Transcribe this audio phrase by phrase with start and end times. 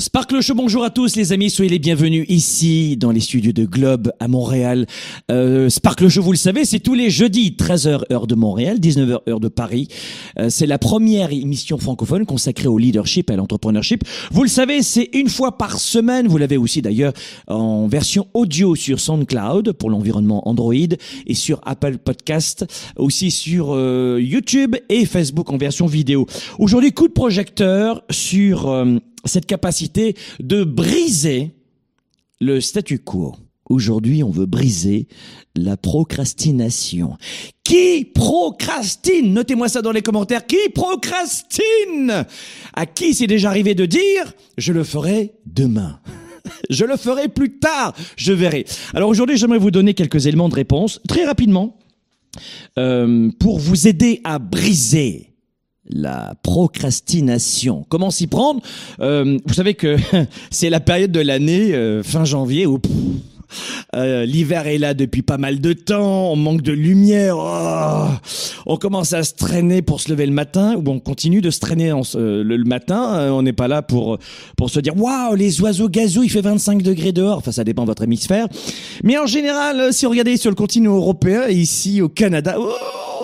[0.00, 3.66] Sparkle Show, bonjour à tous les amis, soyez les bienvenus ici dans les studios de
[3.66, 4.86] Globe à Montréal.
[5.30, 9.28] Euh, Sparkle Show, vous le savez, c'est tous les jeudis, 13h heure de Montréal, 19h
[9.28, 9.88] heure de Paris.
[10.38, 14.02] Euh, c'est la première émission francophone consacrée au leadership et à l'entrepreneurship.
[14.30, 17.12] Vous le savez, c'est une fois par semaine, vous l'avez aussi d'ailleurs
[17.46, 20.72] en version audio sur SoundCloud pour l'environnement Android
[21.26, 22.64] et sur Apple Podcast,
[22.96, 26.26] aussi sur euh, YouTube et Facebook en version vidéo.
[26.58, 28.66] Aujourd'hui, coup de projecteur sur...
[29.24, 31.54] cette capacité de briser
[32.40, 33.34] le statu quo.
[33.68, 35.06] Aujourd'hui, on veut briser
[35.54, 37.16] la procrastination.
[37.62, 39.32] Qui procrastine?
[39.32, 40.44] Notez-moi ça dans les commentaires.
[40.44, 42.26] Qui procrastine?
[42.74, 46.00] À qui c'est déjà arrivé de dire je le ferai demain
[46.70, 48.64] Je le ferai plus tard, je verrai.
[48.94, 51.78] Alors aujourd'hui, j'aimerais vous donner quelques éléments de réponse très rapidement
[52.78, 55.29] euh, pour vous aider à briser
[55.90, 57.84] la procrastination.
[57.88, 58.60] Comment s'y prendre?
[59.00, 59.96] Euh, Vous savez que
[60.50, 62.80] c'est la période de l'année, euh, fin janvier, où
[63.96, 68.06] euh, l'hiver est là depuis pas mal de temps, on manque de lumière, oh,
[68.66, 71.60] on commence à se traîner pour se lever le matin, ou on continue de se
[71.60, 74.18] traîner euh, le, matin, euh, on n'est pas là pour
[74.56, 77.82] pour se dire waouh les oiseaux gazouillent, il fait 25 degrés dehors, enfin ça dépend
[77.82, 78.46] de votre hémisphère,
[79.02, 82.70] mais en général si vous regardez sur le continent européen, ici au Canada, oh,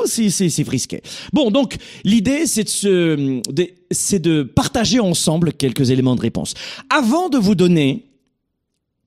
[0.06, 1.02] c'est c'est c'est frisqué.
[1.32, 3.40] Bon donc l'idée c'est de se
[3.90, 6.54] c'est de partager ensemble quelques éléments de réponse.
[6.90, 8.06] Avant de vous donner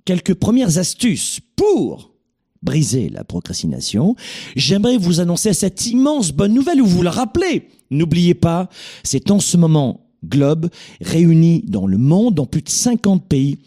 [0.06, 2.12] quelques premières astuces pour
[2.62, 4.16] briser la procrastination,
[4.56, 7.70] j'aimerais vous annoncer cette immense bonne nouvelle ou vous le rappeler.
[7.90, 8.70] N'oubliez pas,
[9.04, 13.59] c'est en ce moment Globe réuni dans le monde, dans plus de 50 pays,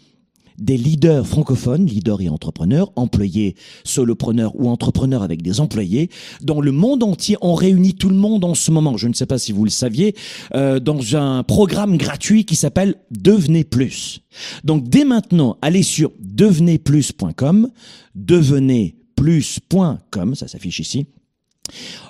[0.63, 6.09] des leaders francophones, leaders et entrepreneurs, employés, solopreneurs ou entrepreneurs avec des employés,
[6.41, 7.35] dans le monde entier.
[7.41, 9.69] On réunit tout le monde en ce moment, je ne sais pas si vous le
[9.69, 10.15] saviez,
[10.55, 14.21] euh, dans un programme gratuit qui s'appelle Devenez Plus.
[14.63, 17.69] Donc dès maintenant, allez sur devenezplus.com,
[18.15, 21.07] devenezplus.com, ça s'affiche ici.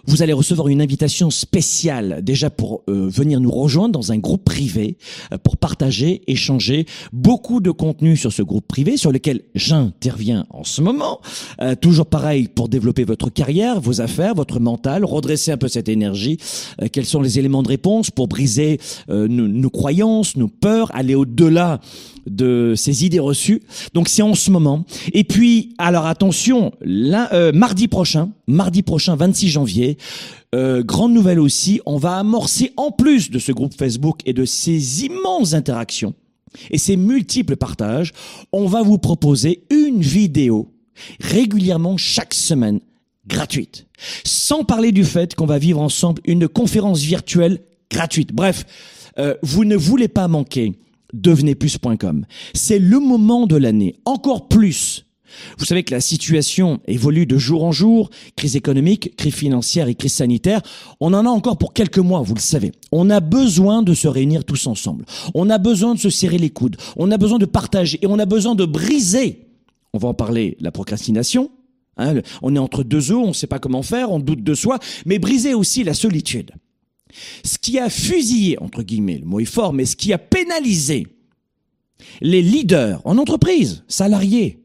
[0.05, 4.43] Vous allez recevoir une invitation spéciale déjà pour euh, venir nous rejoindre dans un groupe
[4.43, 4.97] privé
[5.31, 10.63] euh, pour partager, échanger beaucoup de contenu sur ce groupe privé sur lequel j'interviens en
[10.63, 11.21] ce moment.
[11.61, 15.89] Euh, toujours pareil pour développer votre carrière, vos affaires, votre mental, redresser un peu cette
[15.89, 16.37] énergie.
[16.81, 20.93] Euh, quels sont les éléments de réponse pour briser euh, nos, nos croyances, nos peurs,
[20.93, 21.79] aller au-delà
[22.25, 23.61] de ces idées reçues.
[23.93, 24.85] Donc c'est en ce moment.
[25.13, 29.97] Et puis, alors attention, là, euh, mardi prochain, mardi prochain, 26 janvier,
[30.55, 34.45] euh, grande nouvelle aussi, on va amorcer en plus de ce groupe Facebook et de
[34.45, 36.13] ces immenses interactions
[36.69, 38.13] et ces multiples partages,
[38.51, 40.71] on va vous proposer une vidéo
[41.19, 42.79] régulièrement chaque semaine
[43.27, 43.87] gratuite.
[44.25, 48.33] Sans parler du fait qu'on va vivre ensemble une conférence virtuelle gratuite.
[48.33, 48.65] Bref,
[49.17, 50.73] euh, vous ne voulez pas manquer
[51.13, 52.25] devenezplus.com.
[52.53, 55.05] C'est le moment de l'année, encore plus.
[55.57, 59.95] Vous savez que la situation évolue de jour en jour, crise économique, crise financière et
[59.95, 60.61] crise sanitaire.
[60.99, 62.71] On en a encore pour quelques mois, vous le savez.
[62.91, 65.05] On a besoin de se réunir tous ensemble.
[65.33, 66.77] On a besoin de se serrer les coudes.
[66.97, 69.47] On a besoin de partager et on a besoin de briser.
[69.93, 71.51] On va en parler, la procrastination.
[71.97, 74.55] Hein, on est entre deux eaux, on ne sait pas comment faire, on doute de
[74.55, 76.51] soi, mais briser aussi la solitude.
[77.43, 81.07] Ce qui a fusillé, entre guillemets, le mot est fort, mais ce qui a pénalisé
[82.21, 84.59] les leaders en entreprise, salariés,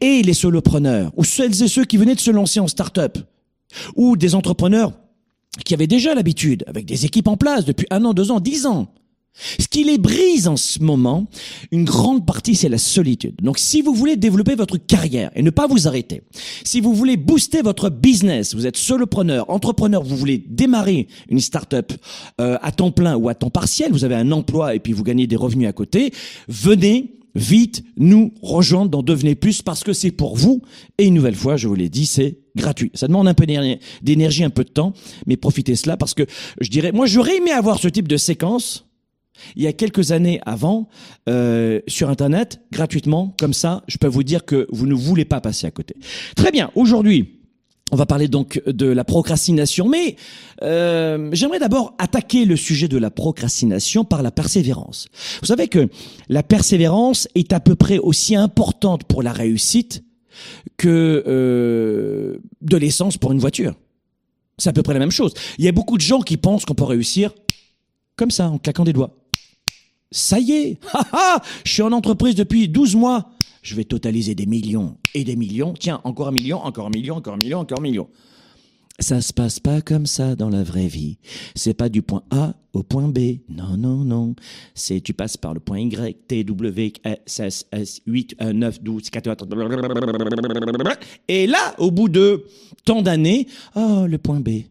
[0.00, 3.18] et les solopreneurs, ou celles et ceux qui venaient de se lancer en start-up,
[3.96, 4.92] ou des entrepreneurs
[5.64, 8.66] qui avaient déjà l'habitude, avec des équipes en place depuis un an, deux ans, dix
[8.66, 8.92] ans.
[9.58, 11.26] Ce qui les brise en ce moment,
[11.70, 13.36] une grande partie, c'est la solitude.
[13.42, 16.22] Donc, si vous voulez développer votre carrière et ne pas vous arrêter,
[16.64, 21.92] si vous voulez booster votre business, vous êtes solopreneur, entrepreneur, vous voulez démarrer une start-up
[22.40, 25.04] euh, à temps plein ou à temps partiel, vous avez un emploi et puis vous
[25.04, 26.12] gagnez des revenus à côté,
[26.48, 30.62] venez vite nous rejoindre dans Devenez Plus parce que c'est pour vous.
[30.98, 32.90] Et une nouvelle fois, je vous l'ai dit, c'est gratuit.
[32.94, 33.46] Ça demande un peu
[34.02, 34.92] d'énergie, un peu de temps,
[35.26, 36.24] mais profitez cela parce que
[36.60, 38.87] je dirais, moi j'aurais aimé avoir ce type de séquence
[39.56, 40.88] il y a quelques années avant
[41.28, 45.40] euh, sur Internet, gratuitement, comme ça, je peux vous dire que vous ne voulez pas
[45.40, 45.94] passer à côté.
[46.36, 47.38] Très bien, aujourd'hui,
[47.90, 50.16] on va parler donc de la procrastination, mais
[50.62, 55.08] euh, j'aimerais d'abord attaquer le sujet de la procrastination par la persévérance.
[55.40, 55.88] Vous savez que
[56.28, 60.04] la persévérance est à peu près aussi importante pour la réussite
[60.76, 63.74] que euh, de l'essence pour une voiture.
[64.58, 65.32] C'est à peu près la même chose.
[65.58, 67.32] Il y a beaucoup de gens qui pensent qu'on peut réussir
[68.18, 69.14] comme ça, en claquant des doigts.
[70.10, 70.78] Ça y est,
[71.64, 73.30] je suis en entreprise depuis 12 mois
[73.68, 75.74] je vais totaliser des millions et des millions.
[75.78, 78.08] Tiens, encore un million, encore un million, encore un million, encore un million.
[79.00, 81.18] Ça se passe pas comme ça dans la vraie vie.
[81.54, 83.38] C'est pas du point A au point B.
[83.48, 84.34] Non, non, non.
[84.74, 89.48] C'est tu passes par le point Y, T, W, S, S, 8, 9, 12, 14.
[91.28, 92.44] Et là, au bout de
[92.84, 93.46] tant d'années,
[93.76, 94.62] oh, le point B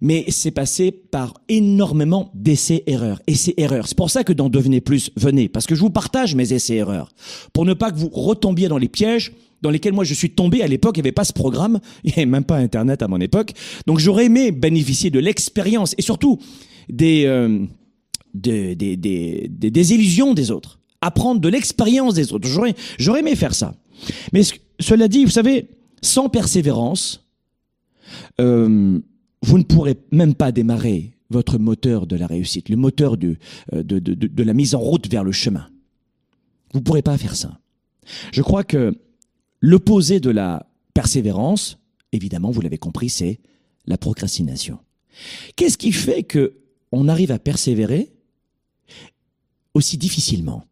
[0.00, 3.20] mais c'est passé par énormément d'essais-erreurs.
[3.26, 3.88] Essais-erreurs.
[3.88, 7.12] C'est pour ça que dans Devenez Plus, venez, parce que je vous partage mes essais-erreurs,
[7.52, 10.62] pour ne pas que vous retombiez dans les pièges dans lesquels moi je suis tombé
[10.62, 13.08] à l'époque, il n'y avait pas ce programme, il n'y avait même pas Internet à
[13.08, 13.52] mon époque.
[13.86, 16.38] Donc j'aurais aimé bénéficier de l'expérience et surtout
[16.88, 17.64] des, euh,
[18.34, 22.48] des, des, des, des, illusions des autres, apprendre de l'expérience des autres.
[22.48, 23.74] J'aurais, j'aurais aimé faire ça.
[24.32, 24.42] Mais
[24.80, 25.68] cela dit, vous savez,
[26.02, 27.26] sans persévérance,
[28.40, 29.00] euh,
[29.42, 33.36] vous ne pourrez même pas démarrer votre moteur de la réussite, le moteur de,
[33.72, 35.68] euh, de, de, de la mise en route vers le chemin.
[36.72, 37.58] Vous ne pourrez pas faire ça.
[38.32, 38.98] Je crois que
[39.60, 41.78] l'opposé de la persévérance,
[42.12, 43.40] évidemment, vous l'avez compris, c'est
[43.86, 44.78] la procrastination.
[45.56, 46.54] Qu'est-ce qui fait que
[46.92, 48.12] on arrive à persévérer
[49.74, 50.64] aussi difficilement?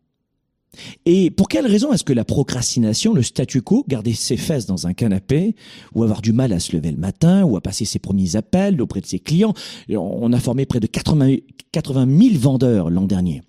[1.05, 4.87] Et pour quelle raison est-ce que la procrastination, le statu quo, garder ses fesses dans
[4.87, 5.55] un canapé,
[5.94, 8.81] ou avoir du mal à se lever le matin, ou à passer ses premiers appels
[8.81, 9.55] auprès de ses clients,
[9.88, 11.37] on a formé près de 80,
[11.73, 13.43] 80 000 vendeurs l'an dernier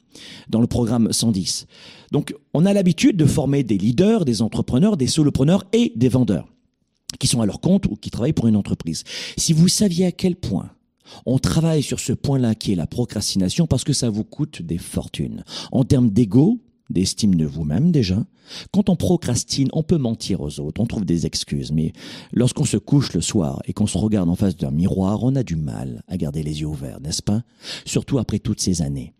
[0.50, 1.68] dans le programme 110.
[2.12, 6.47] Donc on a l'habitude de former des leaders, des entrepreneurs, des solopreneurs et des vendeurs
[7.19, 9.03] qui sont à leur compte ou qui travaillent pour une entreprise.
[9.38, 10.71] Si vous saviez à quel point
[11.25, 14.77] on travaille sur ce point-là qui est la procrastination parce que ça vous coûte des
[14.77, 15.44] fortunes.
[15.71, 16.59] En termes d'ego,
[16.89, 18.24] d'estime de vous-même déjà.
[18.72, 21.92] Quand on procrastine, on peut mentir aux autres, on trouve des excuses, mais
[22.31, 25.44] lorsqu'on se couche le soir et qu'on se regarde en face d'un miroir, on a
[25.44, 27.44] du mal à garder les yeux ouverts, n'est-ce pas?
[27.86, 29.13] Surtout après toutes ces années.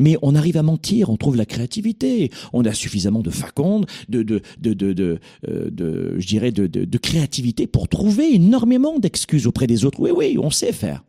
[0.00, 4.22] Mais on arrive à mentir, on trouve la créativité, on a suffisamment de faconde, de,
[4.22, 10.00] de, de, de, euh, je dirais, de créativité pour trouver énormément d'excuses auprès des autres.
[10.00, 11.04] Oui, oui, on sait faire.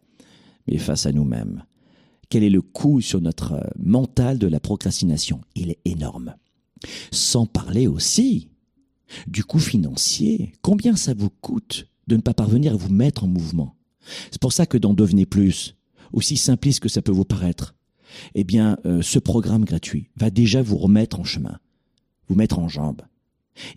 [0.68, 1.63] Mais face à nous-mêmes,
[2.33, 6.33] quel est le coût sur notre euh, mental de la procrastination Il est énorme.
[7.12, 8.50] Sans parler aussi
[9.27, 10.53] du coût financier.
[10.63, 13.75] Combien ça vous coûte de ne pas parvenir à vous mettre en mouvement?
[14.31, 15.75] C'est pour ça que dans Devenez Plus,
[16.12, 17.75] aussi simpliste que ça peut vous paraître,
[18.33, 21.59] eh bien, euh, ce programme gratuit va déjà vous remettre en chemin,
[22.30, 23.03] vous mettre en jambes.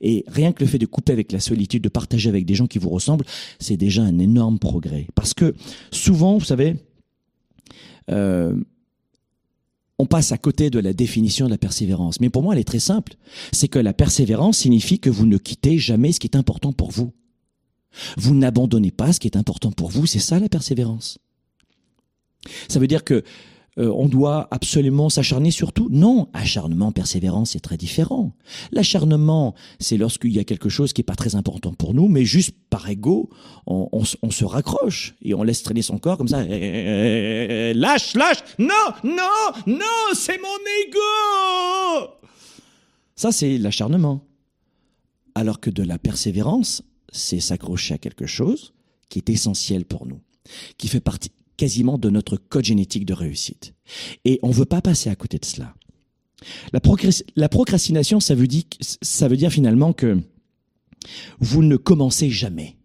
[0.00, 2.66] Et rien que le fait de couper avec la solitude, de partager avec des gens
[2.66, 3.26] qui vous ressemblent,
[3.58, 5.08] c'est déjà un énorme progrès.
[5.14, 5.54] Parce que
[5.90, 6.76] souvent, vous savez,
[8.10, 8.54] euh,
[9.98, 12.20] on passe à côté de la définition de la persévérance.
[12.20, 13.14] Mais pour moi, elle est très simple.
[13.52, 16.90] C'est que la persévérance signifie que vous ne quittez jamais ce qui est important pour
[16.90, 17.12] vous.
[18.18, 20.06] Vous n'abandonnez pas ce qui est important pour vous.
[20.06, 21.18] C'est ça la persévérance.
[22.68, 23.24] Ça veut dire que
[23.78, 25.88] euh, on doit absolument s'acharner sur tout.
[25.90, 28.32] Non, acharnement, persévérance, c'est très différent.
[28.72, 32.24] L'acharnement, c'est lorsqu'il y a quelque chose qui est pas très important pour nous, mais
[32.24, 33.28] juste par ego,
[33.66, 36.42] on, on, se raccroche et on laisse traîner son corps comme ça.
[36.44, 42.10] lâche, lâche Non, non, non, c'est mon ego
[43.14, 44.22] Ça, c'est l'acharnement.
[45.34, 48.72] Alors que de la persévérance, c'est s'accrocher à quelque chose
[49.10, 50.20] qui est essentiel pour nous,
[50.78, 53.74] qui fait partie quasiment de notre code génétique de réussite.
[54.24, 55.74] Et on ne veut pas passer à côté de cela.
[56.72, 60.18] La, procrastination, ça veut, dire, finalement que
[61.40, 62.76] vous ne commencez jamais.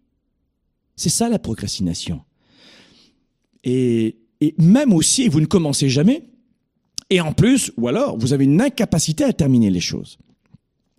[0.96, 2.22] C'est ça la procrastination.
[3.64, 4.16] Et,
[4.58, 6.24] même aussi, vous ne commencez jamais.
[7.10, 10.18] Et en plus, ou alors, vous avez une incapacité à terminer les choses.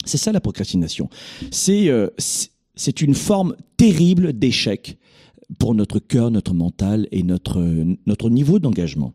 [0.05, 1.09] C'est ça la procrastination.
[1.51, 2.09] C'est euh,
[2.75, 4.97] c'est une forme terrible d'échec
[5.59, 7.61] pour notre cœur, notre mental et notre,
[8.05, 9.13] notre niveau d'engagement.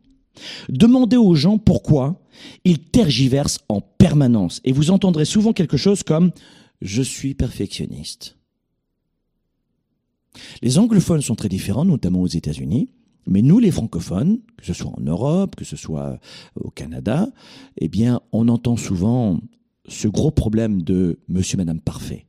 [0.69, 2.21] Demandez aux gens pourquoi
[2.63, 6.31] ils tergiversent en permanence et vous entendrez souvent quelque chose comme
[6.81, 8.37] je suis perfectionniste.
[10.61, 12.89] Les anglophones sont très différents, notamment aux États-Unis,
[13.27, 16.19] mais nous, les francophones, que ce soit en Europe, que ce soit
[16.55, 17.29] au Canada,
[17.77, 19.39] eh bien, on entend souvent
[19.87, 22.28] ce gros problème de monsieur, madame parfait.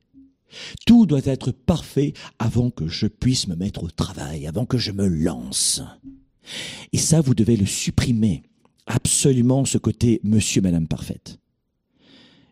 [0.85, 4.91] Tout doit être parfait avant que je puisse me mettre au travail, avant que je
[4.91, 5.81] me lance.
[6.93, 8.43] Et ça, vous devez le supprimer.
[8.87, 11.37] Absolument ce côté monsieur, madame parfaite.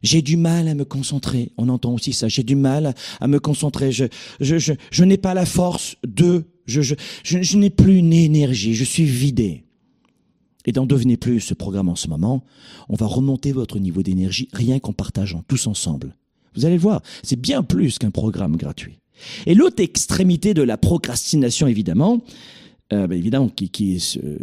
[0.01, 1.51] J'ai du mal à me concentrer.
[1.57, 2.27] On entend aussi ça.
[2.27, 3.91] J'ai du mal à me concentrer.
[3.91, 4.05] Je,
[4.39, 6.45] je, je, n'ai pas la force de.
[6.65, 8.75] Je, je, je, je n'ai plus une énergie.
[8.75, 9.65] Je suis vidé.
[10.65, 12.43] Et dans Devenez plus ce programme en ce moment,
[12.89, 16.15] on va remonter votre niveau d'énergie rien qu'en partageant tous ensemble.
[16.55, 18.99] Vous allez le voir, c'est bien plus qu'un programme gratuit.
[19.45, 22.21] Et l'autre extrémité de la procrastination, évidemment,
[22.91, 24.37] euh, bah, évidemment, qui, qui, est, euh,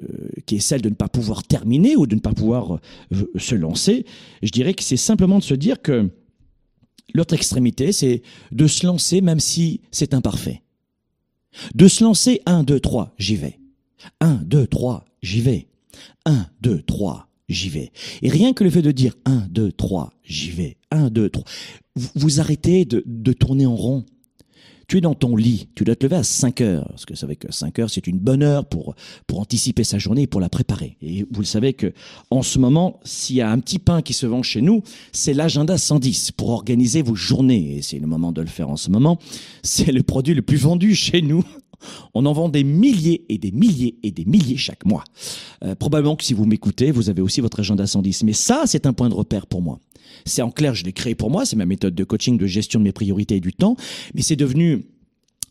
[0.47, 2.79] qui est celle de ne pas pouvoir terminer ou de ne pas pouvoir
[3.13, 4.07] euh, se lancer,
[4.43, 6.09] je dirais que c'est simplement de se dire que
[7.13, 8.23] l'autre extrémité, c'est
[8.53, 10.63] de se lancer même si c'est imparfait.
[11.75, 13.59] De se lancer 1, 2, 3, j'y vais.
[14.21, 15.67] 1, 2, 3, j'y vais.
[16.27, 17.91] 1, 2, 3, j'y vais.
[18.23, 20.77] Et rien que le fait de dire 1, 2, 3, j'y vais.
[20.93, 21.45] 1, 2, 3,
[21.97, 24.05] vous, arrêtez de, de tourner en rond
[24.89, 27.19] tu es dans ton lit, tu dois te lever à 5 heures, parce que vous
[27.19, 28.95] savez que 5 heures, c'est une bonne heure pour,
[29.27, 30.97] pour anticiper sa journée et pour la préparer.
[31.03, 31.93] Et vous le savez que,
[32.31, 35.35] en ce moment, s'il y a un petit pain qui se vend chez nous, c'est
[35.35, 37.79] l'agenda 110 pour organiser vos journées.
[37.79, 39.19] Et c'est le moment de le faire en ce moment.
[39.63, 41.43] C'est le produit le plus vendu chez nous.
[42.15, 45.05] On en vend des milliers et des milliers et des milliers chaque mois.
[45.65, 48.23] Euh, probablement que si vous m'écoutez, vous avez aussi votre agenda 110.
[48.23, 49.81] Mais ça, c'est un point de repère pour moi.
[50.25, 52.81] C'est en clair, je l'ai créé pour moi, c'est ma méthode de coaching, de gestion
[52.81, 53.77] de mes priorités et du temps,
[54.15, 54.85] mais c'est devenu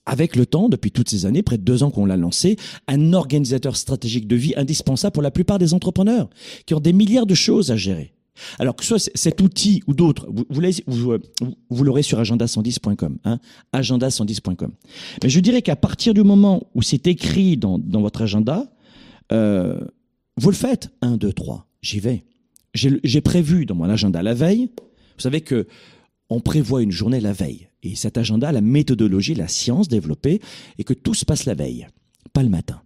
[0.05, 2.57] avec le temps, depuis toutes ces années, près de deux ans qu'on l'a lancé,
[2.87, 6.29] un organisateur stratégique de vie indispensable pour la plupart des entrepreneurs
[6.65, 8.13] qui ont des milliards de choses à gérer.
[8.59, 10.43] Alors que soit cet outil ou d'autres, vous,
[11.69, 13.39] vous, l'aurez sur agenda110.com, hein,
[13.73, 14.71] agenda110.com.
[15.23, 18.69] Mais je dirais qu'à partir du moment où c'est écrit dans, votre agenda,
[19.31, 19.79] euh,
[20.37, 20.89] vous le faites.
[21.01, 22.25] Un, deux, trois, j'y vais
[22.75, 24.69] j'ai prévu dans mon agenda la veille.
[24.77, 25.67] Vous savez que
[26.29, 27.69] on prévoit une journée la veille.
[27.83, 30.41] Et cet agenda, la méthodologie, la science développée,
[30.77, 31.87] et que tout se passe la veille,
[32.33, 32.81] pas le matin.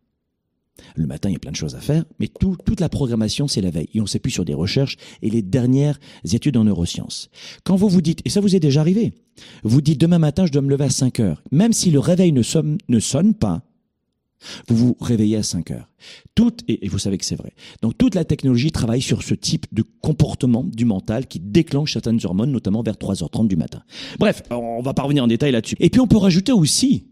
[0.95, 3.47] Le matin, il y a plein de choses à faire, mais tout, toute la programmation,
[3.47, 3.89] c'est la veille.
[3.93, 5.99] Et on s'appuie sur des recherches et les dernières
[6.31, 7.29] études en neurosciences.
[7.63, 9.13] Quand vous vous dites, et ça vous est déjà arrivé,
[9.63, 12.31] vous dites demain matin, je dois me lever à 5 heures, même si le réveil
[12.31, 13.63] ne sonne, ne sonne pas,
[14.67, 15.89] vous vous réveillez à 5 heures.
[16.35, 17.53] Toute, et vous savez que c'est vrai.
[17.81, 22.19] Donc toute la technologie travaille sur ce type de comportement du mental qui déclenche certaines
[22.23, 23.83] hormones, notamment vers 3h30 du matin.
[24.17, 25.75] Bref, on va pas revenir en détail là-dessus.
[25.79, 27.05] Et puis on peut rajouter aussi,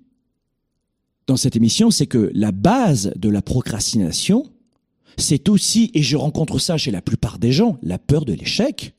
[1.28, 4.46] dans cette émission, c'est que la base de la procrastination,
[5.18, 8.94] c'est aussi, et je rencontre ça chez la plupart des gens, la peur de l'échec.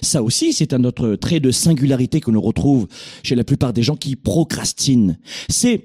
[0.00, 2.88] Ça aussi, c'est un autre trait de singularité que l'on retrouve
[3.22, 5.18] chez la plupart des gens qui procrastinent.
[5.48, 5.84] C'est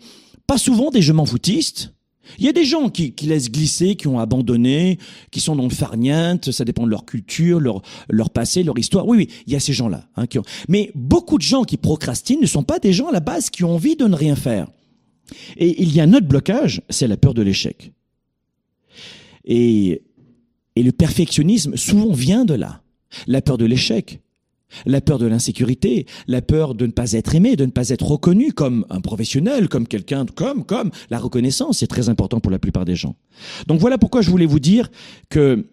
[0.52, 1.94] pas souvent des je m'en foutistes.
[2.38, 4.98] Il y a des gens qui, qui, laissent glisser, qui ont abandonné,
[5.32, 9.08] qui sont dans le farniente, ça dépend de leur culture, leur, leur passé, leur histoire.
[9.08, 10.10] Oui, oui, il y a ces gens-là.
[10.18, 10.44] Hein, qui ont...
[10.68, 13.64] Mais beaucoup de gens qui procrastinent ne sont pas des gens à la base qui
[13.64, 14.68] ont envie de ne rien faire.
[15.56, 17.94] Et il y a un autre blocage, c'est la peur de l'échec.
[19.46, 20.02] Et,
[20.76, 22.82] et le perfectionnisme souvent vient de là.
[23.26, 24.20] La peur de l'échec.
[24.86, 28.06] La peur de l'insécurité, la peur de ne pas être aimé, de ne pas être
[28.06, 32.60] reconnu comme un professionnel, comme quelqu'un, comme, comme la reconnaissance, c'est très important pour la
[32.60, 33.16] plupart des gens.
[33.68, 34.90] Donc voilà pourquoi je voulais vous dire
[35.30, 35.66] que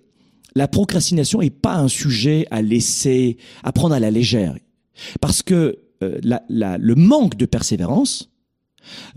[0.55, 4.57] la procrastination n'est pas un sujet à laisser, à prendre à la légère.
[5.21, 8.31] Parce que euh, le manque de persévérance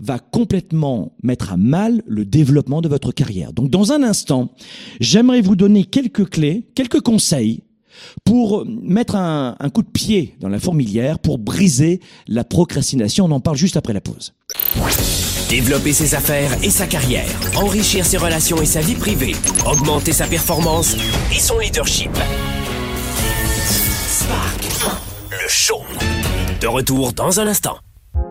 [0.00, 3.52] va complètement mettre à mal le développement de votre carrière.
[3.52, 4.52] Donc dans un instant,
[5.00, 7.62] j'aimerais vous donner quelques clés, quelques conseils
[8.24, 13.26] pour mettre un, un, coup de pied dans la fourmilière, pour briser la procrastination.
[13.26, 14.32] On en parle juste après la pause.
[15.48, 20.26] Développer ses affaires et sa carrière, enrichir ses relations et sa vie privée, augmenter sa
[20.26, 20.96] performance
[21.34, 22.10] et son leadership.
[24.08, 24.64] Spark,
[25.30, 25.82] le show.
[26.60, 27.76] De retour dans un instant.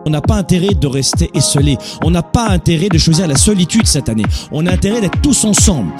[0.04, 1.76] On n'a pas intérêt de rester esselé.
[2.02, 4.24] On n'a pas intérêt de choisir la solitude cette année.
[4.50, 5.92] On a intérêt d'être tous ensemble.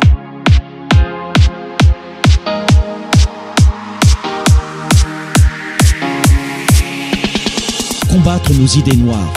[8.12, 9.32] Combattre nos idées noires,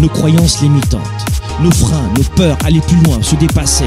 [0.00, 1.00] nos croyances limitantes,
[1.62, 3.84] nos freins, nos peurs, aller plus loin, se dépasser.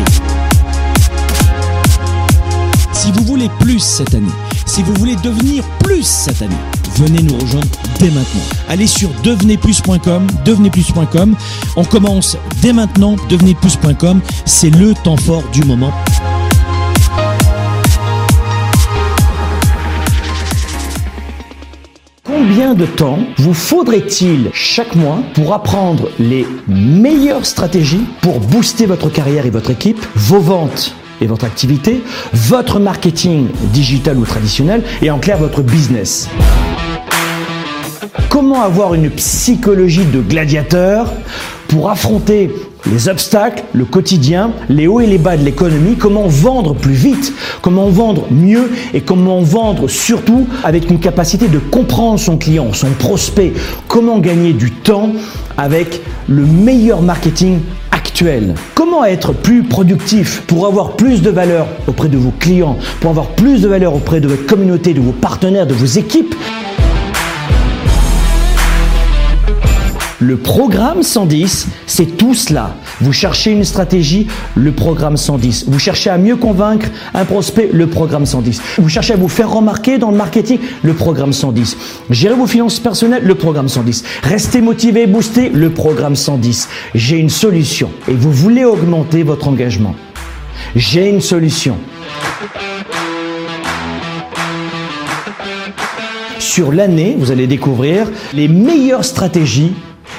[2.94, 4.32] Si vous voulez plus cette année,
[4.66, 6.56] si vous voulez devenir plus cette année,
[6.96, 7.68] venez nous rejoindre
[8.00, 8.42] dès maintenant.
[8.70, 11.36] Allez sur devenezplus.com, devenezplus.com.
[11.76, 14.22] On commence dès maintenant, devenezplus.com.
[14.46, 15.92] C'est le temps fort du moment.
[22.50, 29.08] Combien de temps vous faudrait-il chaque mois pour apprendre les meilleures stratégies pour booster votre
[29.08, 32.02] carrière et votre équipe, vos ventes et votre activité,
[32.34, 36.28] votre marketing digital ou traditionnel et en clair votre business?
[38.28, 41.14] Comment avoir une psychologie de gladiateur
[41.68, 42.52] pour affronter
[42.92, 47.34] les obstacles, le quotidien, les hauts et les bas de l'économie, comment vendre plus vite,
[47.62, 48.72] comment vendre mieux?
[48.94, 53.54] Et comment vendre surtout avec une capacité de comprendre son client, son prospect,
[53.88, 55.12] comment gagner du temps
[55.58, 57.60] avec le meilleur marketing
[57.92, 58.56] actuel?
[58.74, 63.28] Comment être plus productif pour avoir plus de valeur auprès de vos clients, pour avoir
[63.28, 66.34] plus de valeur auprès de votre communauté, de vos partenaires, de vos équipes?
[70.22, 72.76] Le programme 110, c'est tout cela.
[73.00, 75.66] Vous cherchez une stratégie, le programme 110.
[75.70, 78.62] Vous cherchez à mieux convaincre un prospect, le programme 110.
[78.80, 81.78] Vous cherchez à vous faire remarquer dans le marketing, le programme 110.
[82.10, 84.04] Gérer vos finances personnelles, le programme 110.
[84.24, 86.68] Rester motivé et boosté, le programme 110.
[86.96, 89.96] J'ai une solution et vous voulez augmenter votre engagement.
[90.76, 91.78] J'ai une solution.
[96.40, 99.72] Sur l'année, vous allez découvrir les meilleures stratégies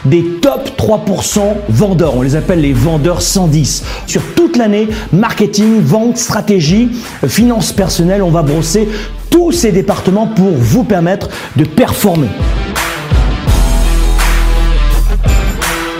[0.04, 2.16] des top 3% vendeurs.
[2.16, 3.84] On les appelle les vendeurs 110.
[4.06, 6.90] Sur toute l'année, marketing, vente, stratégie,
[7.26, 8.88] finances personnelles, on va brosser
[9.30, 12.28] tous ces départements pour vous permettre de performer.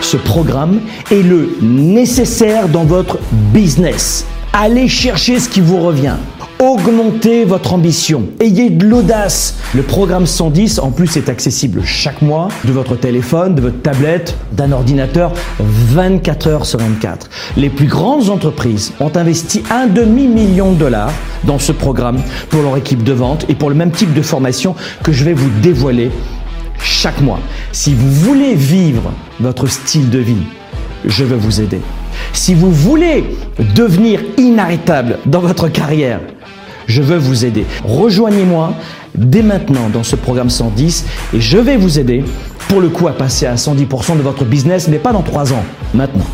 [0.01, 3.17] Ce programme est le nécessaire dans votre
[3.53, 4.25] business.
[4.51, 6.17] Allez chercher ce qui vous revient.
[6.61, 8.27] Augmentez votre ambition.
[8.39, 9.55] Ayez de l'audace.
[9.73, 14.37] Le programme 110, en plus, est accessible chaque mois de votre téléphone, de votre tablette,
[14.51, 17.31] d'un ordinateur, 24 heures sur 24.
[17.57, 21.11] Les plus grandes entreprises ont investi un demi-million de dollars
[21.45, 24.75] dans ce programme pour leur équipe de vente et pour le même type de formation
[25.01, 26.11] que je vais vous dévoiler
[26.77, 27.39] chaque mois.
[27.71, 30.43] Si vous voulez vivre votre style de vie,
[31.05, 31.81] je vais vous aider.
[32.33, 33.25] Si vous voulez
[33.73, 36.19] devenir inarrêtable dans votre carrière,
[36.91, 37.65] je veux vous aider.
[37.83, 38.73] Rejoignez-moi
[39.15, 42.23] dès maintenant dans ce programme 110 et je vais vous aider
[42.67, 45.63] pour le coup à passer à 110% de votre business, mais pas dans 3 ans,
[45.93, 46.25] maintenant.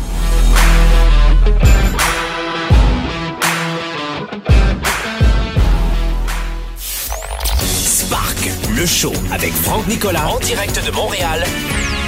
[7.66, 11.44] Spark, le show avec Franck Nicolas en direct de Montréal,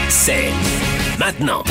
[0.09, 0.51] c'est
[1.19, 1.63] maintenant.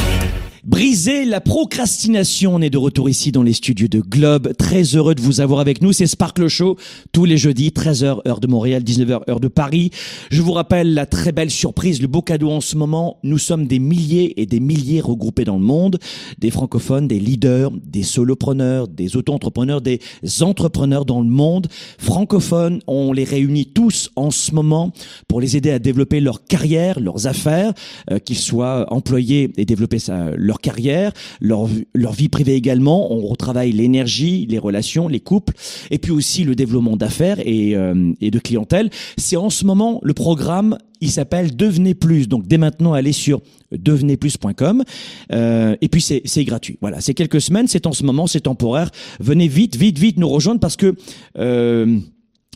[0.65, 2.55] Briser la procrastination.
[2.55, 4.53] On est de retour ici dans les studios de Globe.
[4.57, 5.93] Très heureux de vous avoir avec nous.
[5.93, 6.77] C'est Sparkle Show
[7.13, 9.91] tous les jeudis, 13h heure de Montréal, 19h heure de Paris.
[10.29, 13.19] Je vous rappelle la très belle surprise, le beau cadeau en ce moment.
[13.23, 15.97] Nous sommes des milliers et des milliers regroupés dans le monde.
[16.39, 19.99] Des francophones, des leaders, des solopreneurs, des auto-entrepreneurs, des
[20.41, 21.67] entrepreneurs dans le monde.
[21.97, 24.91] Francophones, on les réunit tous en ce moment
[25.29, 27.73] pour les aider à développer leur carrière, leurs affaires,
[28.11, 33.13] euh, qu'ils soient employés et développer sa, carrière, leur, leur vie privée également.
[33.13, 35.53] On retravaille l'énergie, les relations, les couples,
[35.91, 38.89] et puis aussi le développement d'affaires et, euh, et de clientèle.
[39.17, 42.27] C'est en ce moment le programme il s'appelle Devenez Plus.
[42.27, 44.83] Donc dès maintenant, allez sur devenezplus.com.
[45.31, 46.77] Euh, et puis c'est, c'est gratuit.
[46.81, 48.91] Voilà, c'est quelques semaines, c'est en ce moment, c'est temporaire.
[49.19, 50.95] Venez vite, vite, vite nous rejoindre parce que
[51.37, 51.99] euh,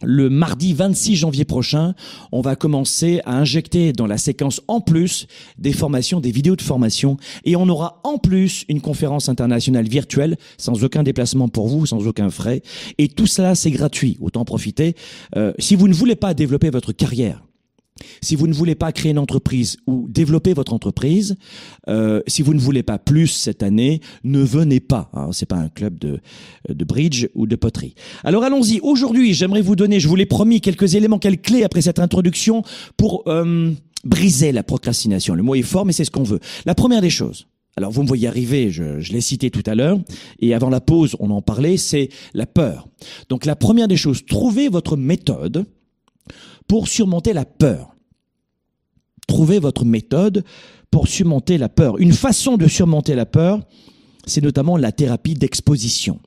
[0.03, 1.93] le mardi 26 janvier prochain,
[2.31, 6.61] on va commencer à injecter dans la séquence en plus des formations, des vidéos de
[6.61, 11.85] formation, et on aura en plus une conférence internationale virtuelle, sans aucun déplacement pour vous,
[11.85, 12.61] sans aucun frais.
[12.97, 14.17] Et tout cela, c'est gratuit.
[14.21, 14.95] Autant profiter.
[15.35, 17.43] Euh, si vous ne voulez pas développer votre carrière,
[18.21, 21.35] si vous ne voulez pas créer une entreprise ou développer votre entreprise,
[21.87, 25.09] euh, si vous ne voulez pas plus cette année, ne venez pas.
[25.13, 26.19] Hein, c'est pas un club de,
[26.69, 27.95] de bridge ou de poterie.
[28.23, 28.79] Alors allons-y.
[28.81, 32.63] Aujourd'hui, j'aimerais vous donner, je vous l'ai promis, quelques éléments, quelques clés après cette introduction
[32.97, 33.71] pour euh,
[34.03, 35.35] briser la procrastination.
[35.35, 36.39] Le mot est fort, mais c'est ce qu'on veut.
[36.65, 37.47] La première des choses.
[37.75, 39.97] Alors vous me voyez arriver, je, je l'ai cité tout à l'heure,
[40.39, 42.87] et avant la pause, on en parlait, c'est la peur.
[43.29, 45.65] Donc la première des choses, trouvez votre méthode
[46.67, 47.92] pour surmonter la peur.
[49.33, 50.43] Trouvez votre méthode
[50.91, 51.97] pour surmonter la peur.
[51.97, 53.61] Une façon de surmonter la peur,
[54.27, 56.19] c'est notamment la thérapie d'exposition.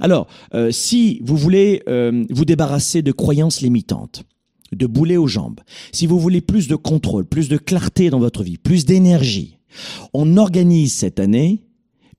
[0.00, 4.22] Alors, euh, si vous voulez euh, vous débarrasser de croyances limitantes,
[4.70, 5.58] de boulets aux jambes,
[5.90, 9.58] si vous voulez plus de contrôle, plus de clarté dans votre vie, plus d'énergie,
[10.14, 11.64] on organise cette année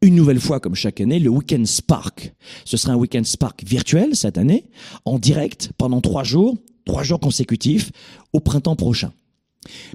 [0.01, 2.35] une nouvelle fois, comme chaque année, le Weekend Spark.
[2.65, 4.65] Ce sera un Weekend Spark virtuel cette année,
[5.05, 7.91] en direct, pendant trois jours, trois jours consécutifs,
[8.33, 9.13] au printemps prochain.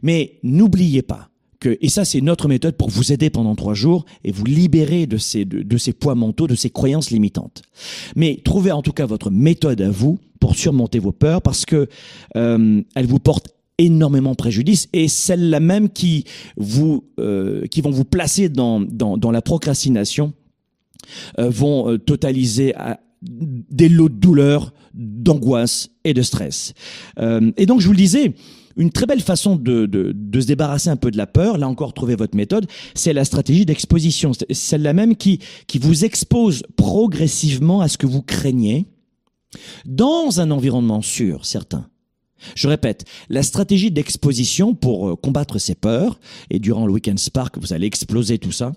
[0.02, 4.04] Mais n'oubliez pas que, et ça c'est notre méthode pour vous aider pendant trois jours
[4.24, 7.62] et vous libérer de ces, de, ces poids mentaux, de ces croyances limitantes.
[8.16, 11.88] Mais trouvez en tout cas votre méthode à vous pour surmonter vos peurs parce que
[12.36, 16.24] euh, elle vous porte énormément préjudice et celles-là même qui
[16.56, 20.32] vous euh, qui vont vous placer dans, dans, dans la procrastination
[21.38, 26.74] euh, vont totaliser à, des lots de douleur, d'angoisse et de stress.
[27.18, 28.34] Euh, et donc, je vous le disais,
[28.78, 31.68] une très belle façon de, de, de, se débarrasser un peu de la peur, là
[31.68, 34.32] encore, trouver votre méthode, c'est la stratégie d'exposition.
[34.50, 38.86] Celle-là même qui, qui vous expose progressivement à ce que vous craignez
[39.84, 41.88] dans un environnement sûr, certain.
[42.54, 47.58] Je répète, la stratégie d'exposition pour euh, combattre ces peurs, et durant le Weekend Spark,
[47.58, 48.72] vous allez exploser tout ça,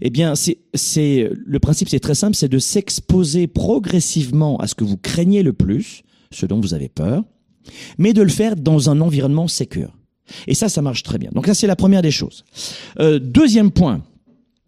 [0.00, 4.82] eh bien, c'est, le principe, c'est très simple, c'est de s'exposer progressivement à ce que
[4.82, 7.22] vous craignez le plus, ce dont vous avez peur,
[7.98, 9.96] mais de le faire dans un environnement sécur.
[10.46, 11.30] Et ça, ça marche très bien.
[11.34, 12.44] Donc là, c'est la première des choses.
[12.98, 14.02] Euh, deuxième point,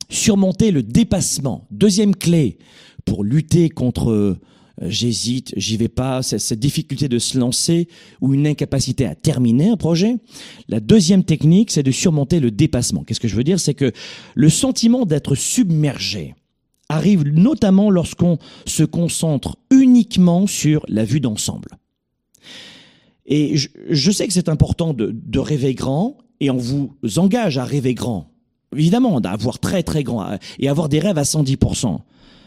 [0.08, 1.66] surmonter le dépassement.
[1.70, 2.58] Deuxième clé
[3.04, 4.38] pour lutter contre euh,
[4.82, 7.88] j'hésite, j'y vais pas, cette difficulté de se lancer
[8.20, 10.16] ou une incapacité à terminer un projet.
[10.68, 13.04] La deuxième technique, c'est de surmonter le dépassement.
[13.04, 13.60] Qu'est-ce que je veux dire?
[13.60, 13.92] C'est que
[14.34, 16.34] le sentiment d'être submergé
[16.88, 21.68] arrive notamment lorsqu'on se concentre uniquement sur la vue d'ensemble.
[23.26, 27.64] Et je, sais que c'est important de, de rêver grand et on vous engage à
[27.64, 28.30] rêver grand.
[28.74, 31.98] Évidemment, d'avoir très très grand et avoir des rêves à 110%.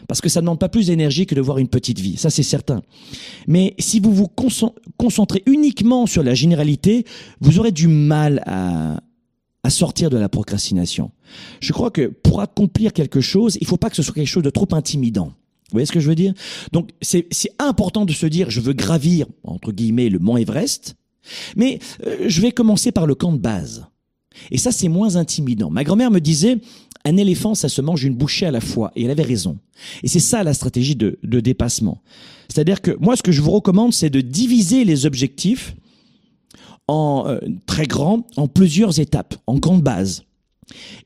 [0.08, 2.30] Parce que ça ne demande pas plus d'énergie que de voir une petite vie, ça
[2.30, 2.82] c'est certain.
[3.46, 4.28] Mais si vous vous
[4.96, 7.04] concentrez uniquement sur la généralité,
[7.40, 9.00] vous aurez du mal à,
[9.62, 11.10] à sortir de la procrastination.
[11.60, 14.26] Je crois que pour accomplir quelque chose, il ne faut pas que ce soit quelque
[14.26, 15.32] chose de trop intimidant.
[15.70, 16.34] Vous voyez ce que je veux dire?
[16.72, 17.26] Donc c'est
[17.58, 20.96] important de se dire je veux gravir entre guillemets le mont Everest,
[21.56, 23.86] mais euh, je vais commencer par le camp de base.
[24.50, 25.70] Et ça c'est moins intimidant.
[25.70, 26.58] Ma grand-mère me disait
[27.04, 28.92] un éléphant, ça se mange une bouchée à la fois.
[28.94, 29.58] Et elle avait raison.
[30.02, 32.02] Et c'est ça la stratégie de, dépassement.
[32.48, 35.74] C'est-à-dire que moi, ce que je vous recommande, c'est de diviser les objectifs
[36.88, 40.24] en euh, très grands, en plusieurs étapes, en grandes bases.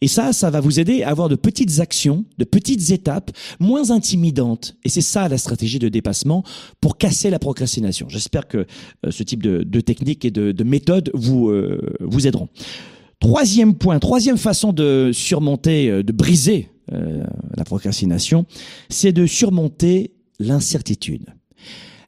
[0.00, 3.90] Et ça, ça va vous aider à avoir de petites actions, de petites étapes moins
[3.90, 4.76] intimidantes.
[4.84, 6.44] Et c'est ça la stratégie de dépassement
[6.80, 8.08] pour casser la procrastination.
[8.08, 12.26] J'espère que euh, ce type de, de technique et de, de méthode vous, euh, vous
[12.26, 12.48] aideront.
[13.20, 16.70] Troisième point, troisième façon de surmonter, euh, de briser
[17.56, 18.44] la procrastination,
[18.90, 21.24] c'est de surmonter l'incertitude.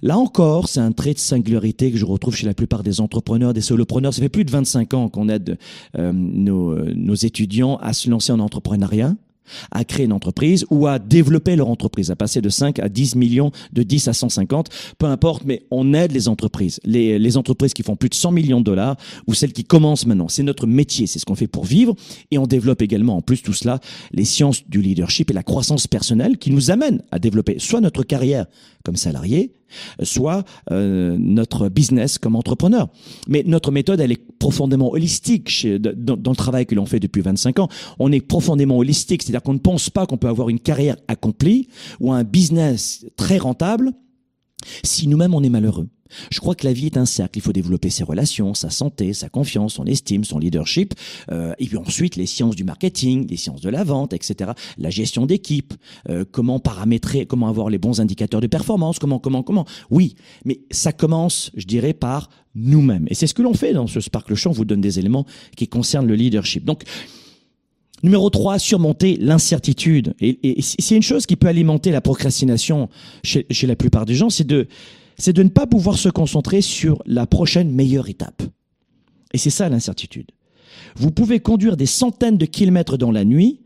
[0.03, 3.55] Là encore, c'est un trait de singularité que je retrouve chez la plupart des entrepreneurs,
[3.55, 4.15] des solopreneurs.
[4.15, 5.59] Ça fait plus de 25 ans qu'on aide
[5.99, 9.15] euh, nos, nos, étudiants à se lancer en entrepreneuriat
[9.71, 13.17] à créer une entreprise ou à développer leur entreprise, à passer de 5 à 10
[13.17, 17.75] millions, de 10 à 150, peu importe, mais on aide les entreprises, les, les entreprises
[17.75, 20.29] qui font plus de 100 millions de dollars ou celles qui commencent maintenant.
[20.29, 21.95] C'est notre métier, c'est ce qu'on fait pour vivre
[22.31, 23.81] et on développe également en plus tout cela
[24.13, 28.03] les sciences du leadership et la croissance personnelle qui nous amènent à développer soit notre
[28.03, 28.47] carrière
[28.87, 29.53] comme salarié,
[30.05, 32.89] soit euh, notre business comme entrepreneur.
[33.27, 37.59] Mais notre méthode, elle est profondément holistique dans, le travail que l'on fait depuis 25
[37.59, 37.69] ans.
[37.99, 41.67] On est profondément holistique, c'est-à-dire qu'on ne pense pas qu'on peut avoir une carrière accomplie
[41.99, 43.93] ou un business très rentable
[44.83, 45.89] si nous-mêmes on est malheureux.
[46.31, 47.39] Je crois que la vie est un cercle.
[47.39, 50.95] Il faut développer ses relations, sa santé, sa confiance, son estime, son leadership,
[51.31, 54.53] euh, et puis ensuite les sciences du marketing, les sciences de la vente, etc.
[54.79, 55.75] La gestion d'équipe,
[56.09, 59.67] euh, comment paramétrer, comment avoir les bons indicateurs de performance, comment, comment, comment.
[59.91, 60.15] Oui,
[60.45, 63.07] mais ça commence, je dirais, par nous-mêmes.
[63.11, 64.35] Et c'est ce que l'on fait dans ce Sparkle.
[64.47, 66.65] On vous donne des éléments qui concernent le leadership.
[66.65, 66.85] Donc,
[68.03, 70.15] Numéro 3, surmonter l'incertitude.
[70.21, 72.89] Et, c'est une chose qui peut alimenter la procrastination
[73.25, 74.69] chez, la plupart des gens, c'est de
[75.19, 78.43] c'est de ne pas pouvoir se concentrer sur la prochaine meilleure étape.
[79.33, 80.31] Et c'est ça l'incertitude.
[80.95, 83.61] Vous pouvez conduire des centaines de kilomètres dans la nuit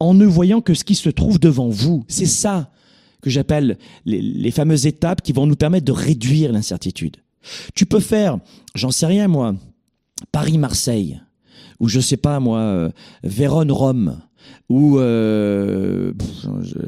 [0.00, 2.04] en ne voyant que ce qui se trouve devant vous.
[2.08, 2.72] C'est ça
[3.22, 7.16] que j'appelle les, fameuses étapes qui vont nous permettre de réduire l'incertitude.
[7.74, 8.38] Tu peux faire,
[8.74, 9.54] j'en sais rien moi,
[10.32, 11.20] Paris-Marseille,
[11.80, 12.90] ou je sais pas moi, euh,
[13.22, 14.18] Vérone-Rome,
[14.68, 16.12] ou euh,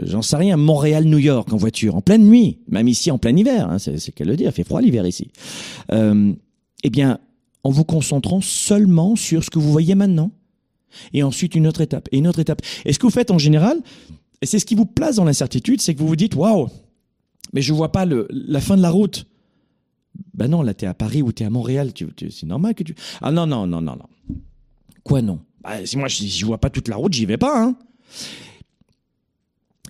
[0.03, 3.71] j'en sais rien, Montréal-New York en voiture, en pleine nuit, même ici en plein hiver,
[3.71, 5.31] hein, c'est qu'elle le dire, il fait froid l'hiver ici.
[5.93, 6.33] Euh,
[6.83, 7.19] eh bien,
[7.65, 10.31] en vous concentrant seulement sur ce que vous voyez maintenant,
[11.13, 12.63] et ensuite une autre étape, et une autre étape.
[12.85, 13.79] Et ce que vous faites en général,
[14.41, 16.69] et c'est ce qui vous place dans l'incertitude, c'est que vous vous dites, waouh,
[17.53, 19.27] mais je vois pas le, la fin de la route.
[20.35, 22.95] Ben non, là t'es à Paris ou t'es à Montréal, tu, c'est normal que tu...
[23.21, 24.07] Ah non, non, non, non, non.
[25.09, 27.61] Quoi non bah, si moi, je, je vois pas toute la route, j'y vais pas.
[27.61, 27.77] Hein.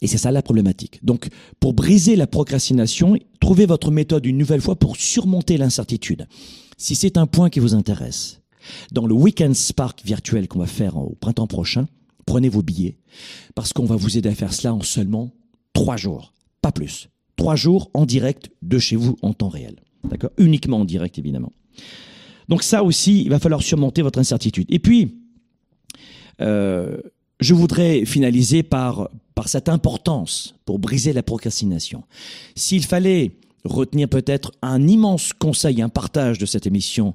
[0.00, 1.04] Et c'est ça la problématique.
[1.04, 1.28] Donc,
[1.60, 6.26] pour briser la procrastination, trouvez votre méthode une nouvelle fois pour surmonter l'incertitude.
[6.76, 8.40] Si c'est un point qui vous intéresse,
[8.92, 11.88] dans le Weekend Spark virtuel qu'on va faire au printemps prochain,
[12.26, 12.98] prenez vos billets
[13.54, 15.32] parce qu'on va vous aider à faire cela en seulement
[15.72, 17.08] trois jours, pas plus.
[17.36, 19.76] Trois jours en direct de chez vous en temps réel.
[20.04, 20.30] D'accord?
[20.38, 21.52] Uniquement en direct, évidemment.
[22.48, 24.66] Donc ça aussi, il va falloir surmonter votre incertitude.
[24.70, 25.16] Et puis,
[26.40, 26.96] euh,
[27.40, 29.08] je voudrais finaliser par
[29.38, 32.02] par cette importance pour briser la procrastination.
[32.56, 37.14] S'il fallait retenir peut-être un immense conseil, un partage de cette émission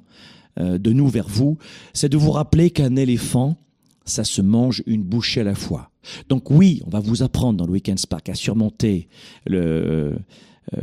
[0.58, 1.58] euh, de nous vers vous,
[1.92, 3.58] c'est de vous rappeler qu'un éléphant,
[4.06, 5.90] ça se mange une bouchée à la fois.
[6.30, 9.08] Donc oui, on va vous apprendre dans le Weekend Spark à surmonter
[9.44, 10.16] le,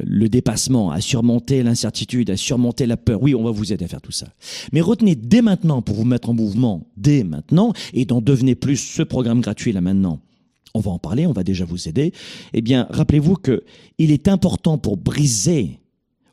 [0.03, 3.21] le dépassement, à surmonter l'incertitude, à surmonter la peur.
[3.21, 4.27] Oui, on va vous aider à faire tout ça.
[4.71, 8.77] Mais retenez dès maintenant, pour vous mettre en mouvement, dès maintenant, et d'en devenez plus
[8.77, 10.19] ce programme gratuit là maintenant.
[10.73, 12.13] On va en parler, on va déjà vous aider.
[12.53, 13.63] Eh bien, rappelez-vous que
[13.97, 15.79] il est important pour briser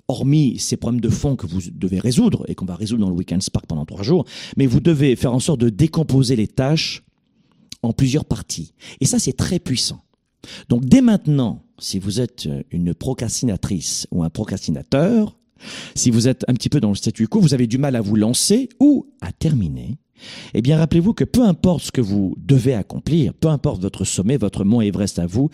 [0.06, 3.16] hormis ces problèmes de fond que vous devez résoudre et qu'on va résoudre dans le
[3.16, 4.24] Weekend Spark pendant trois jours,
[4.56, 7.02] mais vous devez faire en sorte de décomposer les tâches
[7.82, 8.72] en plusieurs parties.
[9.00, 10.02] Et ça, c'est très puissant.
[10.68, 15.37] Donc dès maintenant, si vous êtes une procrastinatrice ou un procrastinateur,
[15.94, 18.01] si vous êtes un petit peu dans le statu quo, vous avez du mal à
[18.01, 19.98] vous lancer ou à terminer,
[20.55, 24.37] eh bien rappelez-vous que peu importe ce que vous devez accomplir, peu importe votre sommet,
[24.37, 25.51] votre mont Everest à vous,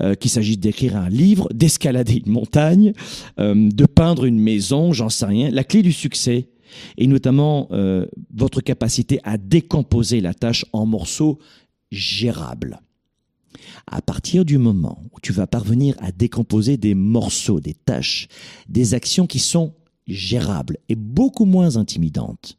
[0.00, 2.92] euh, qu'il s'agisse d'écrire un livre, d'escalader une montagne,
[3.38, 6.48] euh, de peindre une maison, j'en sais rien, la clé du succès
[6.98, 11.38] est notamment euh, votre capacité à décomposer la tâche en morceaux
[11.90, 12.80] gérables.
[13.86, 18.28] À partir du moment où tu vas parvenir à décomposer des morceaux, des tâches,
[18.68, 19.74] des actions qui sont
[20.06, 22.58] gérables et beaucoup moins intimidantes,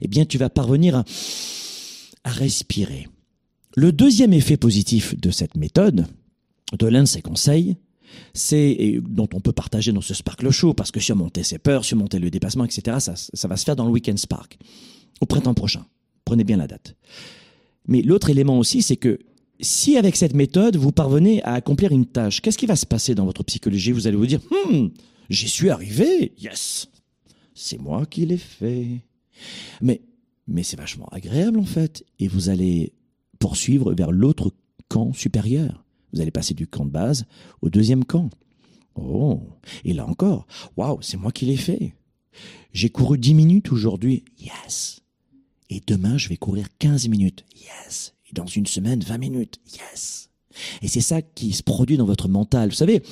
[0.00, 1.04] eh bien tu vas parvenir à,
[2.24, 3.08] respirer.
[3.76, 6.06] Le deuxième effet positif de cette méthode,
[6.78, 7.76] de l'un de ses conseils,
[8.34, 12.18] c'est dont on peut partager dans ce Sparkle Show, parce que surmonter ses peurs, surmonter
[12.18, 14.58] le dépassement, etc., ça, ça va se faire dans le Weekend Spark,
[15.20, 15.84] au printemps prochain.
[16.24, 16.94] Prenez bien la date.
[17.88, 19.18] Mais l'autre élément aussi, c'est que
[19.60, 23.14] si avec cette méthode, vous parvenez à accomplir une tâche, qu'est-ce qui va se passer
[23.14, 23.92] dans votre psychologie?
[23.92, 24.88] Vous allez vous dire, hmm,
[25.30, 26.88] j'y suis arrivé, yes,
[27.54, 29.02] c'est moi qui l'ai fait.
[29.80, 30.02] Mais,
[30.46, 32.92] mais c'est vachement agréable en fait, et vous allez
[33.38, 34.52] poursuivre vers l'autre
[34.88, 35.84] camp supérieur.
[36.12, 37.24] Vous allez passer du camp de base
[37.62, 38.30] au deuxième camp.
[38.94, 39.40] Oh,
[39.84, 41.94] et là encore, waouh, c'est moi qui l'ai fait.
[42.72, 45.00] J'ai couru 10 minutes aujourd'hui, yes.
[45.70, 49.60] Et demain, je vais courir 15 minutes, yes dans une semaine, 20 minutes.
[49.72, 50.30] Yes.
[50.82, 52.68] Et c'est ça qui se produit dans votre mental.
[52.68, 53.02] Vous savez,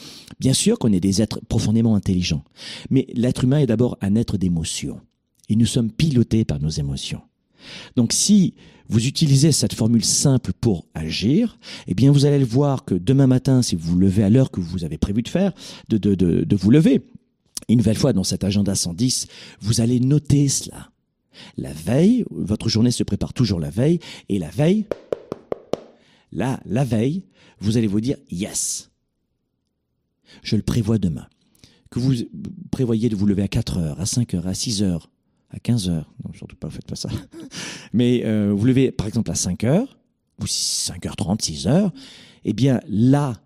[0.41, 2.45] bien sûr qu'on est des êtres profondément intelligents,
[2.91, 5.01] mais l'être humain est d'abord un être d'émotion.
[5.49, 7.23] Et nous sommes pilotés par nos émotions.
[7.97, 8.55] Donc si
[8.89, 13.27] vous utilisez cette formule simple pour agir, eh bien vous allez le voir que demain
[13.27, 15.53] matin, si vous vous levez à l'heure que vous avez prévu de faire,
[15.89, 17.03] de, de, de, de vous lever,
[17.69, 19.29] une nouvelle fois dans cet agenda 110,
[19.61, 20.91] vous allez noter cela.
[21.57, 24.87] La veille, votre journée se prépare toujours la veille, et la veille,
[26.33, 27.25] Là, la veille,
[27.59, 28.91] vous allez vous dire yes.
[30.43, 31.27] Je le prévois demain.
[31.91, 32.15] Que vous
[32.71, 35.11] prévoyez de vous lever à 4 heures, à 5 heures, à 6 heures,
[35.51, 36.13] à 15 heures.
[36.25, 37.09] Non, surtout pas, faites pas ça.
[37.93, 39.99] Mais euh, vous levez par exemple à 5 heures,
[40.41, 41.93] ou 5h30, 6 heures,
[42.45, 43.43] eh bien là,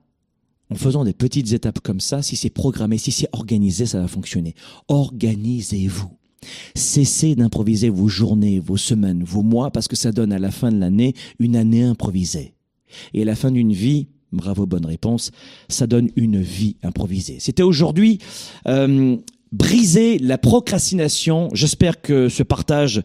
[0.70, 4.08] en faisant des petites étapes comme ça, si c'est programmé, si c'est organisé, ça va
[4.08, 4.54] fonctionner.
[4.88, 6.10] Organisez-vous.
[6.74, 10.70] Cessez d'improviser vos journées, vos semaines, vos mois, parce que ça donne à la fin
[10.70, 12.53] de l'année une année improvisée.
[13.12, 15.30] Et à la fin d'une vie, bravo, bonne réponse,
[15.68, 17.36] ça donne une vie improvisée.
[17.38, 18.18] C'était aujourd'hui
[18.66, 19.16] euh,
[19.54, 21.48] briser la procrastination.
[21.52, 23.02] J'espère que ce partage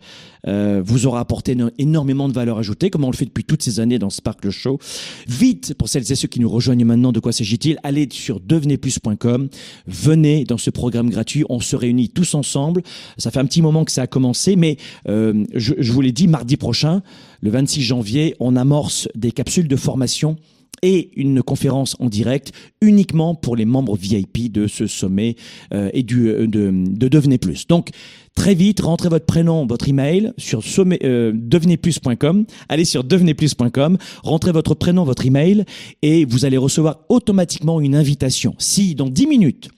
[0.47, 3.79] euh, vous aura apporté énormément de valeur ajoutée, comme on le fait depuis toutes ces
[3.79, 4.79] années dans Sparkle Show.
[5.27, 7.77] Vite, pour celles et ceux qui nous rejoignent maintenant, de quoi s'agit-il?
[7.83, 9.49] Allez sur devenezplus.com,
[9.85, 12.81] venez dans ce programme gratuit, on se réunit tous ensemble.
[13.19, 16.11] Ça fait un petit moment que ça a commencé, mais euh, je, je vous l'ai
[16.11, 17.03] dit, mardi prochain,
[17.41, 20.35] le 26 janvier, on amorce des capsules de formation
[20.81, 22.51] et une conférence en direct
[22.81, 25.35] uniquement pour les membres VIP de ce sommet
[25.73, 27.67] euh, et du, euh, de, de Devenez Plus.
[27.67, 27.89] Donc
[28.35, 32.45] très vite, rentrez votre prénom, votre email sur sommet, euh, devenezplus.com.
[32.69, 35.65] Allez sur devenezplus.com, rentrez votre prénom, votre email
[36.01, 38.55] et vous allez recevoir automatiquement une invitation.
[38.57, 39.69] Si dans 10 minutes,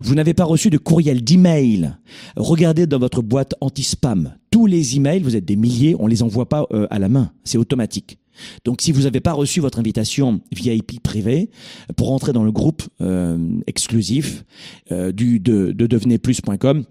[0.00, 1.96] vous n'avez pas reçu de courriel d'email,
[2.36, 4.34] regardez dans votre boîte anti-spam.
[4.50, 7.32] Tous les emails, vous êtes des milliers, on les envoie pas euh, à la main,
[7.42, 8.18] c'est automatique.
[8.64, 11.50] Donc si vous n'avez pas reçu votre invitation VIP privée
[11.96, 14.44] pour rentrer dans le groupe euh, exclusif
[14.92, 16.84] euh, du, de, de devenezplus.com,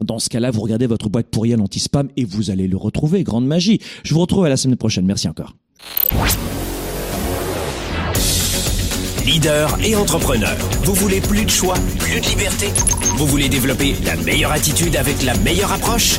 [0.00, 3.22] dans ce cas-là, vous regardez votre boîte pourriel anti-spam et vous allez le retrouver.
[3.22, 3.80] Grande magie.
[4.02, 5.06] Je vous retrouve à la semaine prochaine.
[5.06, 5.54] Merci encore.
[9.24, 10.54] Leader et entrepreneur.
[10.84, 12.66] Vous voulez plus de choix, plus de liberté?
[13.16, 16.18] Vous voulez développer la meilleure attitude avec la meilleure approche?